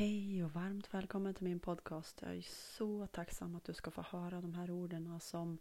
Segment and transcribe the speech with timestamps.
[0.00, 2.22] Hej och varmt välkommen till min podcast.
[2.22, 2.42] Jag är
[2.76, 5.58] så tacksam att du ska få höra de här orden som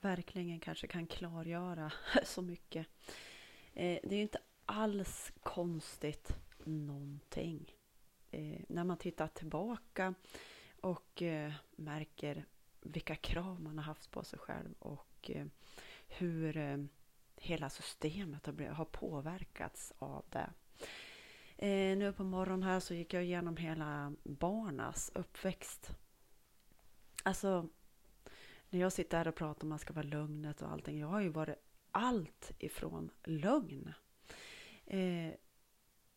[0.00, 1.92] verkligen kanske kan klargöra
[2.24, 2.86] så mycket.
[3.74, 7.76] Eh, det är ju inte alls konstigt någonting.
[8.30, 10.14] Eh, när man tittar tillbaka
[10.80, 12.44] och eh, märker
[12.80, 15.30] vilka krav man har haft på sig själv och
[16.08, 16.88] hur
[17.36, 20.50] hela systemet har påverkats av det.
[21.62, 25.90] Eh, nu på morgonen här så gick jag igenom hela barnas uppväxt.
[27.22, 27.68] Alltså,
[28.70, 30.98] när jag sitter här och pratar om att man ska vara lugnet och allting.
[30.98, 31.56] Jag har ju varit
[31.90, 33.92] allt ifrån lugn.
[34.86, 35.30] Eh,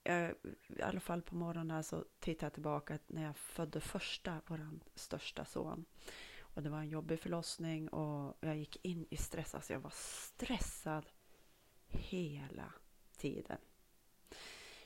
[0.04, 0.36] jag,
[0.68, 4.70] I alla fall på morgonen här så tittar jag tillbaka när jag födde första, vår
[4.96, 5.86] största son.
[6.40, 9.56] Och det var en jobbig förlossning och jag gick in i stress.
[9.56, 11.06] Alltså jag var stressad
[11.88, 12.74] hela
[13.18, 13.58] tiden.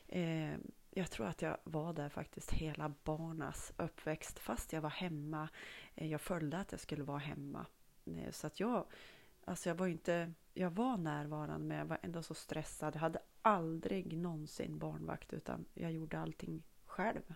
[0.10, 0.58] Eh,
[0.90, 5.50] jag tror att jag var där faktiskt hela barnas uppväxt fast jag var hemma.
[5.96, 7.66] Eh, jag följde att jag skulle vara hemma.
[8.06, 8.86] Eh, så att jag,
[9.46, 12.96] alltså jag var inte, jag var närvarande men jag var ändå så stressad.
[12.96, 17.34] Jag hade aldrig någonsin barnvakt utan jag gjorde allting själv.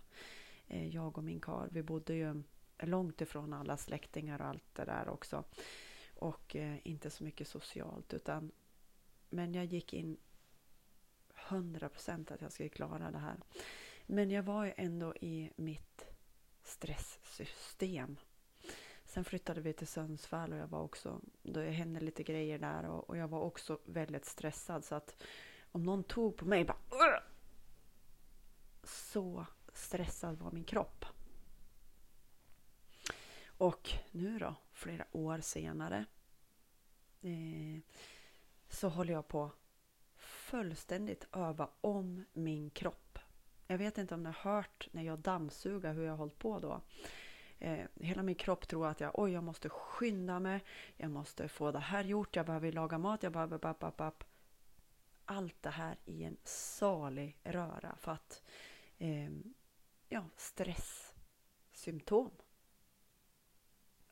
[0.68, 2.44] Eh, jag och min kar, vi bodde ju
[2.80, 5.44] långt ifrån alla släktingar och allt det där också.
[6.16, 8.52] Och eh, inte så mycket socialt utan
[9.30, 10.18] men jag gick in
[11.50, 13.38] 100 procent att jag skulle klara det här.
[14.06, 16.06] Men jag var ju ändå i mitt
[16.64, 18.18] stresssystem.
[19.06, 23.10] Sen flyttade vi till Sundsvall och jag var också, det hände lite grejer där och,
[23.10, 25.24] och jag var också väldigt stressad så att
[25.72, 27.20] om någon tog på mig bara Åh!
[28.84, 31.06] så stressad var min kropp.
[33.46, 36.06] Och nu då, flera år senare,
[37.22, 37.82] eh,
[38.70, 39.52] så håller jag på
[40.54, 43.20] fullständigt öva om min kropp.
[43.68, 46.60] Jag vet inte om ni har hört när jag dammsuger hur jag har hållit på
[46.60, 46.82] då.
[47.60, 50.64] Eh, hela min kropp tror att jag, oj, jag måste skynda mig.
[50.98, 52.36] Jag måste få det här gjort.
[52.36, 53.24] Jag behöver laga mat.
[53.24, 54.24] Jag behöver bap, bap, bap.
[55.26, 58.44] Allt det här i en salig röra för att
[58.98, 59.30] eh,
[60.10, 62.32] ja, stresssymptom.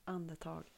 [0.03, 0.72] Andetag.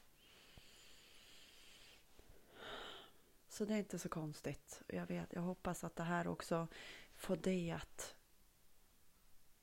[3.54, 4.82] Så det är inte så konstigt.
[4.88, 6.68] Jag, vet, jag hoppas att det här också
[7.16, 8.16] får dig att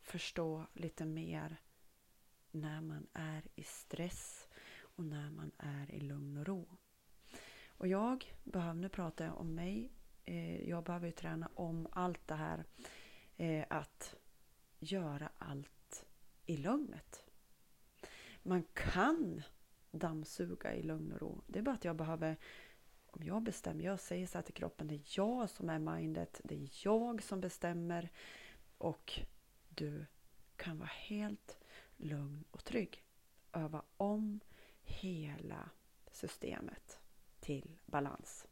[0.00, 1.56] förstå lite mer
[2.50, 4.48] när man är i stress
[4.80, 6.76] och när man är i lugn och ro.
[7.68, 9.92] Och jag behöver, nu pratar jag om mig,
[10.24, 12.64] eh, jag behöver träna om allt det här
[13.36, 14.14] eh, att
[14.78, 16.06] göra allt
[16.46, 17.24] i lugnet.
[18.42, 19.42] Man kan
[19.90, 21.42] dammsuga i lugn och ro.
[21.46, 22.36] Det är bara att jag behöver
[23.16, 26.40] om jag bestämmer, jag säger så här till kroppen, det är jag som är mindet,
[26.44, 28.10] det är jag som bestämmer
[28.78, 29.20] och
[29.68, 30.06] du
[30.56, 31.58] kan vara helt
[31.96, 33.04] lugn och trygg.
[33.52, 34.40] Öva om
[34.82, 35.70] hela
[36.12, 36.98] systemet
[37.40, 38.46] till balans.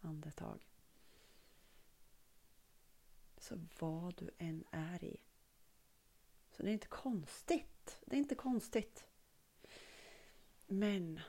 [0.00, 0.68] Andetag.
[3.36, 5.20] Så vad du än är i.
[6.50, 7.98] Så det är inte konstigt.
[8.06, 9.04] Det är inte konstigt.
[10.66, 11.20] Men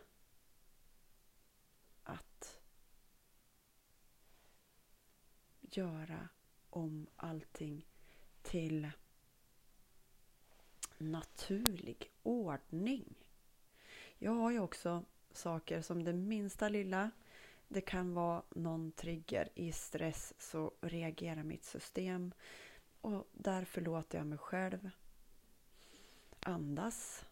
[5.78, 6.30] göra
[6.70, 7.86] om allting
[8.42, 8.92] till
[10.98, 13.16] naturlig ordning.
[14.18, 17.12] Jag har ju också saker som det minsta lilla.
[17.68, 22.34] Det kan vara någon trigger i stress så reagerar mitt system
[23.02, 24.90] och därför låter jag mig själv
[26.40, 27.26] andas.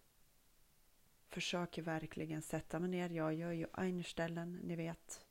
[1.29, 3.09] Försöker verkligen sätta mig ner.
[3.09, 5.25] Jag gör ju Einstellen, ni vet.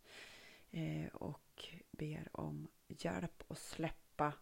[0.70, 1.68] Eh, och
[2.02, 4.34] ber om hjälp att släppa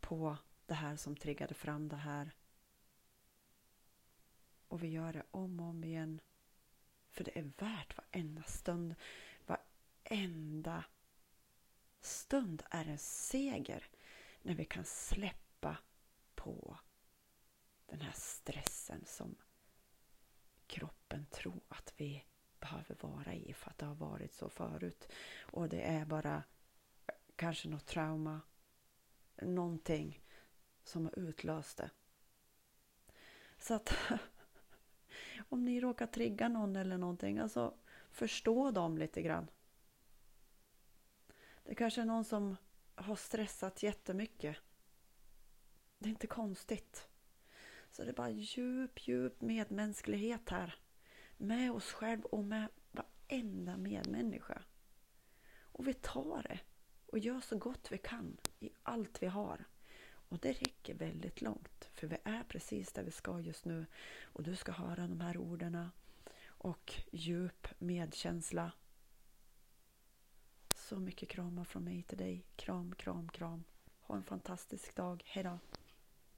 [0.00, 2.30] på det här som triggade fram det här.
[4.68, 6.20] Och vi gör det om och om igen.
[7.10, 8.94] För det är värt varenda stund.
[9.46, 10.84] Varenda
[12.00, 13.86] stund är en seger
[14.42, 15.78] när vi kan släppa
[16.34, 16.78] på
[17.86, 19.36] den här stressen som
[20.66, 22.24] kroppen tror att vi
[22.60, 25.08] behöver vara i för att det har varit så förut.
[25.40, 26.42] Och det är bara
[27.38, 28.40] kanske något trauma,
[29.42, 30.22] någonting
[30.82, 31.90] som har utlöst det.
[33.58, 33.94] Så att
[35.48, 37.74] om ni råkar trigga någon eller någonting, alltså
[38.10, 39.50] förstå dem lite grann.
[41.64, 42.56] Det kanske är någon som
[42.94, 44.56] har stressat jättemycket.
[45.98, 47.08] Det är inte konstigt.
[47.90, 50.78] Så det är bara djup, djup medmänsklighet här.
[51.36, 54.62] Med oss själv och med varenda medmänniska.
[55.60, 56.60] Och vi tar det
[57.12, 59.64] och gör så gott vi kan i allt vi har.
[60.28, 63.86] Och det räcker väldigt långt, för vi är precis där vi ska just nu.
[64.22, 65.88] Och du ska höra de här orden
[66.46, 68.72] och djup medkänsla.
[70.74, 72.44] Så mycket kramar från mig till dig.
[72.56, 73.64] Kram, kram, kram.
[74.00, 75.22] Ha en fantastisk dag.
[75.26, 75.58] Hejdå!